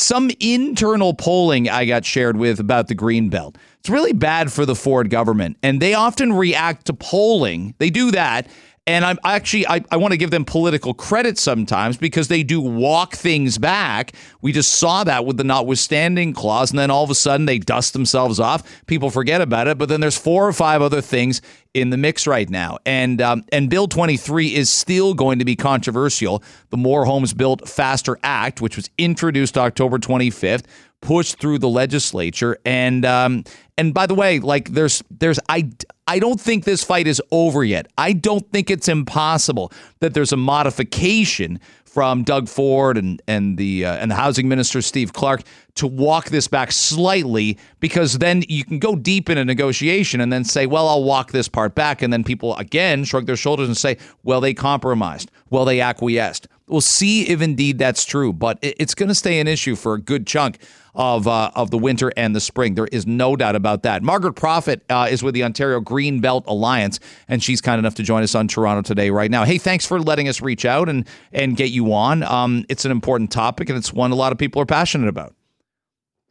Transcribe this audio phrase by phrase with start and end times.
[0.00, 3.56] some internal polling I got shared with about the green belt.
[3.78, 7.74] It's really bad for the Ford government, and they often react to polling.
[7.78, 8.48] They do that
[8.90, 12.60] and I'm actually, I, I want to give them political credit sometimes because they do
[12.60, 14.14] walk things back.
[14.40, 16.70] We just saw that with the notwithstanding clause.
[16.70, 18.84] And then all of a sudden they dust themselves off.
[18.86, 19.78] People forget about it.
[19.78, 21.40] But then there's four or five other things
[21.74, 22.78] in the mix right now.
[22.84, 26.42] And, um, and Bill 23 is still going to be controversial.
[26.70, 30.64] The More Homes Built Faster Act, which was introduced October 25th,
[31.00, 32.58] pushed through the legislature.
[32.64, 33.44] And um,
[33.76, 35.70] and by the way, like there's there's I
[36.06, 37.86] I don't think this fight is over yet.
[37.96, 41.60] I don't think it's impossible that there's a modification
[41.92, 45.42] from Doug Ford and and the uh, and the housing minister Steve Clark
[45.74, 50.32] to walk this back slightly because then you can go deep in a negotiation and
[50.32, 53.66] then say, well, I'll walk this part back, and then people again shrug their shoulders
[53.66, 56.46] and say, well, they compromised, well, they acquiesced.
[56.70, 60.00] We'll see if indeed that's true, but it's going to stay an issue for a
[60.00, 60.58] good chunk
[60.94, 62.74] of uh, of the winter and the spring.
[62.74, 64.02] There is no doubt about that.
[64.02, 68.02] Margaret Prophet uh, is with the Ontario Green Belt Alliance, and she's kind enough to
[68.02, 69.44] join us on Toronto today right now.
[69.44, 72.22] Hey, thanks for letting us reach out and and get you on.
[72.22, 75.34] Um, it's an important topic, and it's one a lot of people are passionate about.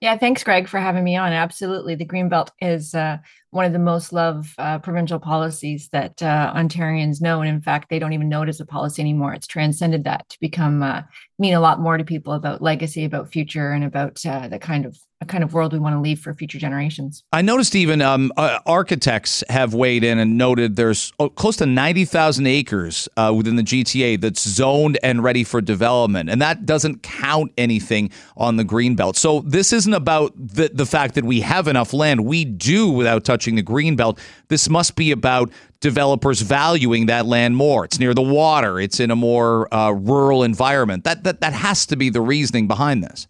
[0.02, 1.34] Yeah, thanks, Greg, for having me on.
[1.34, 3.18] Absolutely, the Green Belt is uh,
[3.52, 7.90] one of the most loved uh, provincial policies that uh, Ontarians know, and in fact,
[7.90, 9.34] they don't even know it as a policy anymore.
[9.34, 11.02] It's transcended that to become uh,
[11.38, 14.86] mean a lot more to people about legacy, about future, and about uh, the kind
[14.86, 17.24] of a kind of world we want to leave for future generations.
[17.34, 21.66] I noticed even um, uh, architects have weighed in and noted there's oh, close to
[21.66, 26.30] 90,000 acres uh, within the GTA that's zoned and ready for development.
[26.30, 29.18] And that doesn't count anything on the green belt.
[29.18, 32.26] So this isn't about the, the fact that we have enough land.
[32.26, 34.20] We do without touching the green belt.
[34.48, 37.84] This must be about developers valuing that land more.
[37.84, 38.80] It's near the water.
[38.80, 41.04] It's in a more uh, rural environment.
[41.04, 43.28] That, that, that has to be the reasoning behind this.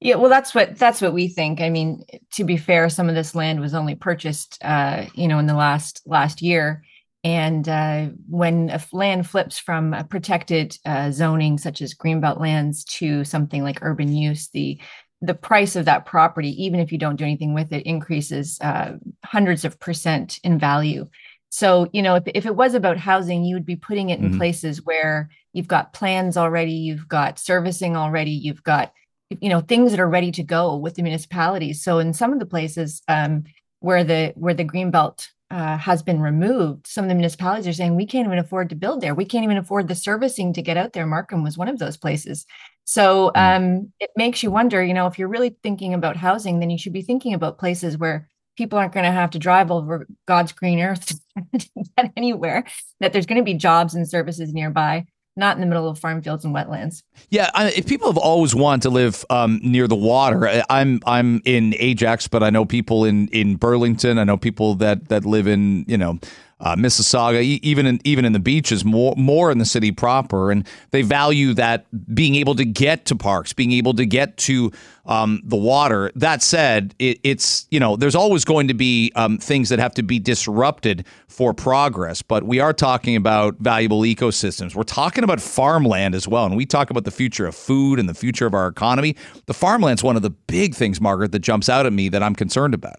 [0.00, 1.60] Yeah, well, that's what that's what we think.
[1.60, 5.38] I mean, to be fair, some of this land was only purchased, uh, you know,
[5.38, 6.82] in the last last year.
[7.22, 12.84] And uh, when a land flips from a protected uh, zoning, such as greenbelt lands,
[12.84, 14.78] to something like urban use, the
[15.22, 18.92] the price of that property, even if you don't do anything with it, increases uh,
[19.24, 21.08] hundreds of percent in value.
[21.48, 24.30] So, you know, if, if it was about housing, you would be putting it in
[24.30, 24.38] mm-hmm.
[24.38, 28.92] places where you've got plans already, you've got servicing already, you've got
[29.40, 32.38] you know things that are ready to go with the municipalities so in some of
[32.38, 33.44] the places um,
[33.80, 37.72] where the where the green belt uh, has been removed some of the municipalities are
[37.72, 39.14] saying we can't even afford to build there.
[39.14, 41.06] We can't even afford the servicing to get out there.
[41.06, 42.46] Markham was one of those places.
[42.84, 43.40] So hmm.
[43.40, 46.78] um, it makes you wonder you know if you're really thinking about housing then you
[46.78, 50.52] should be thinking about places where people aren't going to have to drive over god's
[50.52, 51.20] green earth
[51.58, 52.64] to get anywhere
[53.00, 55.04] that there's going to be jobs and services nearby
[55.36, 57.02] not in the middle of farm fields and wetlands.
[57.30, 61.00] Yeah, I, if people have always wanted to live um, near the water, I, I'm
[61.06, 64.18] I'm in Ajax, but I know people in in Burlington.
[64.18, 66.18] I know people that that live in you know
[66.60, 70.66] uh, Mississauga, even in even in the beaches, more more in the city proper, and
[70.90, 74.70] they value that being able to get to parks, being able to get to
[75.06, 76.10] um, the water.
[76.14, 79.94] That said, it, it's you know there's always going to be um, things that have
[79.94, 84.74] to be disrupted for progress, but we are talking about valuable ecosystems.
[84.74, 88.08] We're talking about farmland as well, and we talk about the future of food and
[88.08, 89.16] the future of our economy.
[89.46, 92.34] The farmland's one of the big things, Margaret, that jumps out at me that I'm
[92.34, 92.96] concerned about.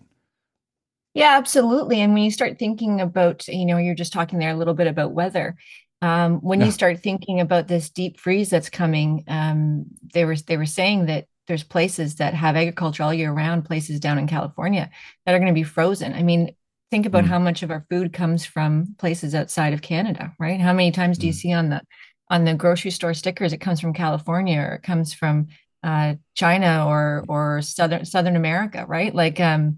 [1.16, 2.02] Yeah, absolutely.
[2.02, 4.88] And when you start thinking about, you know, you're just talking there a little bit
[4.88, 5.56] about weather.
[6.02, 6.66] Um, when yeah.
[6.66, 11.06] you start thinking about this deep freeze that's coming, um, they were they were saying
[11.06, 14.90] that there's places that have agriculture all year round, places down in California
[15.26, 16.14] that are going to be frozen.
[16.14, 16.54] I mean,
[16.92, 17.28] think about mm.
[17.28, 20.60] how much of our food comes from places outside of Canada, right?
[20.60, 21.22] How many times mm.
[21.22, 21.38] do you mm.
[21.38, 21.82] see on the
[22.30, 25.48] on the grocery store stickers it comes from California or it comes from
[25.82, 29.16] uh, China or or southern Southern America, right?
[29.16, 29.78] Like um,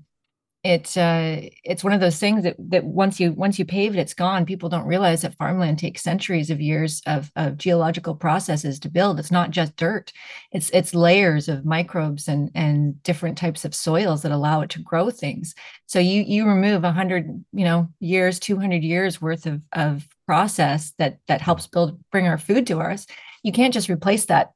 [0.67, 3.99] it's uh it's one of those things that that once you once you pave it
[3.99, 4.45] it's gone.
[4.45, 9.17] People don't realize that farmland takes centuries of years of of geological processes to build.
[9.17, 10.11] It's not just dirt.
[10.51, 14.81] It's it's layers of microbes and and different types of soils that allow it to
[14.81, 15.55] grow things.
[15.85, 21.19] So you you remove 100 you know years 200 years worth of of process that
[21.27, 23.07] that helps build bring our food to us
[23.43, 24.51] you can't just replace that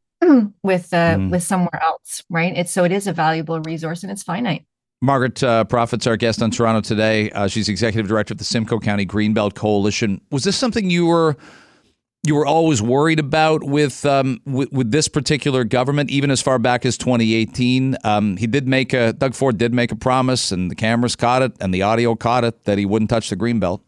[0.64, 1.32] with uh mm.
[1.32, 2.54] with somewhere else right?
[2.58, 4.66] It's so it is a valuable resource and it's finite
[5.02, 7.32] Margaret uh, Prophet's our guest on Toronto today.
[7.32, 10.22] Uh, she's executive director of the Simcoe County Greenbelt Coalition.
[10.30, 11.36] Was this something you were
[12.24, 16.60] you were always worried about with um, with, with, this particular government, even as far
[16.60, 17.98] back as 2018?
[18.04, 21.42] Um, he did make a Doug Ford did make a promise, and the cameras caught
[21.42, 23.82] it, and the audio caught it that he wouldn't touch the Greenbelt.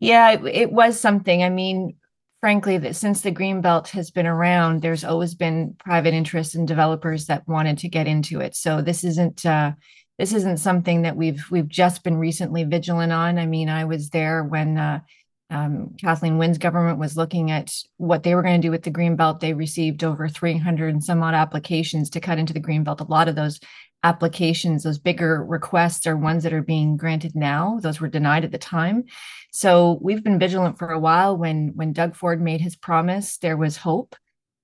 [0.00, 1.44] Yeah, it, it was something.
[1.44, 1.94] I mean,
[2.44, 6.68] frankly that since the green belt has been around there's always been private interests and
[6.68, 9.72] developers that wanted to get into it so this isn't uh,
[10.18, 14.10] this isn't something that we've we've just been recently vigilant on i mean i was
[14.10, 15.00] there when uh,
[15.48, 18.90] um, Kathleen Wynne's government was looking at what they were going to do with the
[18.90, 19.40] green belt.
[19.40, 23.02] They received over 300 and some odd applications to cut into the green belt.
[23.02, 23.60] A lot of those
[24.04, 27.80] applications, those bigger requests, are ones that are being granted now.
[27.82, 29.04] Those were denied at the time.
[29.50, 31.36] So we've been vigilant for a while.
[31.36, 34.14] When when Doug Ford made his promise, there was hope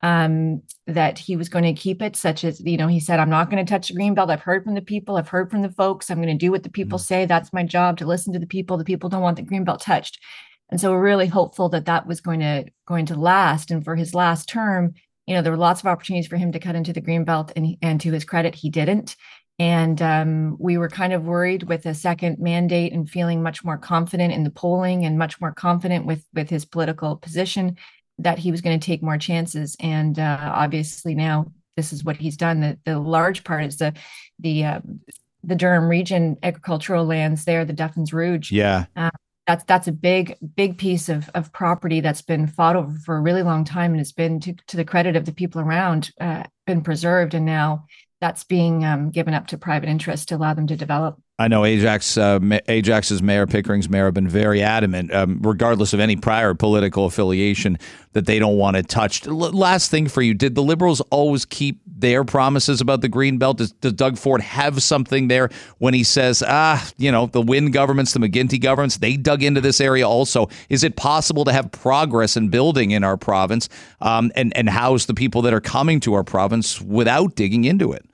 [0.03, 2.17] um, that he was going to keep it.
[2.17, 4.31] Such as you know, he said, "I'm not going to touch the green belt.
[4.31, 5.17] I've heard from the people.
[5.17, 6.11] I've heard from the folks.
[6.11, 7.05] I'm going to do what the people mm-hmm.
[7.05, 7.27] say.
[7.27, 8.77] That's my job to listen to the people.
[8.77, 10.19] The people don't want the green belt touched."
[10.71, 13.71] And so we're really hopeful that that was going to going to last.
[13.71, 14.95] And for his last term,
[15.27, 17.53] you know, there were lots of opportunities for him to cut into the green belt,
[17.57, 19.17] and and to his credit, he didn't.
[19.59, 23.77] And um, we were kind of worried with a second mandate and feeling much more
[23.77, 27.77] confident in the polling and much more confident with with his political position
[28.19, 29.77] that he was going to take more chances.
[29.81, 32.61] And uh, obviously now this is what he's done.
[32.61, 33.95] The, the large part is the
[34.39, 34.81] the uh,
[35.45, 38.51] the Durham region agricultural lands there, the Duffins Rouge.
[38.51, 38.87] Yeah.
[38.97, 39.11] Uh,
[39.51, 43.21] that's that's a big big piece of of property that's been fought over for a
[43.21, 46.45] really long time and it's been to, to the credit of the people around uh,
[46.67, 47.85] been preserved and now
[48.21, 51.19] that's being um, given up to private interests to allow them to develop.
[51.41, 52.39] I know Ajax uh,
[52.69, 57.79] Ajax's mayor, Pickering's mayor, have been very adamant, um, regardless of any prior political affiliation,
[58.13, 59.27] that they don't want it touched.
[59.27, 63.39] L- last thing for you: Did the Liberals always keep their promises about the green
[63.39, 63.57] belt?
[63.57, 65.49] Does, does, Doug Ford have something there
[65.79, 69.63] when he says, "Ah, you know, the Wynne governments, the McGuinty governments, they dug into
[69.63, 70.51] this area also"?
[70.69, 73.71] Is it possible to have progress in building in our province
[74.03, 77.93] um, and and house the people that are coming to our province without digging into
[77.93, 78.05] it?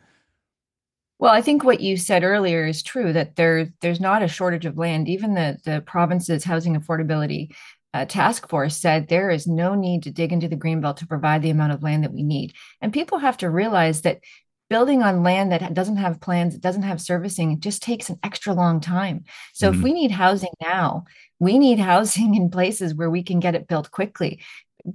[1.19, 4.67] Well, I think what you said earlier is true that there there's not a shortage
[4.67, 5.09] of land.
[5.09, 7.55] Even the the province's housing affordability
[7.95, 11.41] uh, task force said there is no need to dig into the greenbelt to provide
[11.41, 12.53] the amount of land that we need.
[12.83, 14.21] And people have to realize that
[14.69, 18.19] building on land that doesn't have plans, it doesn't have servicing, it just takes an
[18.23, 19.25] extra long time.
[19.55, 19.79] So mm-hmm.
[19.79, 21.05] if we need housing now,
[21.39, 24.43] we need housing in places where we can get it built quickly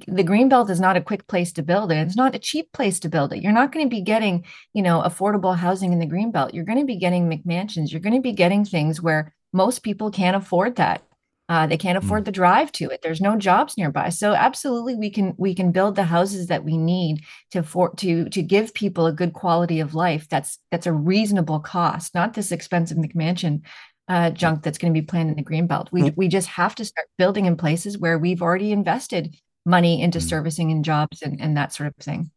[0.08, 1.98] the green belt is not a quick place to build it.
[1.98, 3.42] It's not a cheap place to build it.
[3.42, 6.54] You're not going to be getting you know affordable housing in the green belt.
[6.54, 7.92] You're going to be getting mcmansions.
[7.92, 11.04] You're going to be getting things where most people can't afford that.
[11.50, 12.26] Uh, they can't afford mm.
[12.26, 13.02] the drive to it.
[13.02, 14.08] There's no jobs nearby.
[14.08, 18.30] So absolutely we can we can build the houses that we need to for to
[18.30, 22.54] to give people a good quality of life that's that's a reasonable cost not this
[22.54, 23.62] expensive mcmansion
[24.08, 25.90] uh, junk that's going to be planned in the green belt.
[25.92, 26.14] We mm.
[26.18, 29.36] we just have to start building in places where we've already invested
[29.66, 30.24] money into mm.
[30.24, 32.32] servicing and jobs and, and that sort of thing.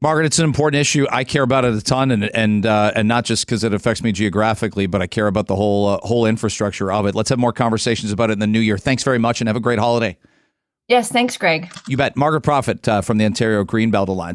[0.00, 1.06] Margaret, it's an important issue.
[1.10, 4.02] I care about it a ton, and and uh, and not just because it affects
[4.02, 7.14] me geographically, but I care about the whole uh, whole infrastructure of it.
[7.14, 8.76] Let's have more conversations about it in the new year.
[8.76, 10.18] Thanks very much, and have a great holiday.
[10.88, 11.72] Yes, thanks, Greg.
[11.88, 12.16] You bet.
[12.16, 14.32] Margaret Prophet uh, from the Ontario Greenbelt Alliance.